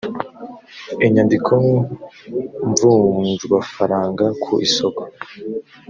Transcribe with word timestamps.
inyandiko 1.05 1.51
mvunjwafaranga 2.67 4.25
ku 4.43 4.51
isoko 4.67 5.01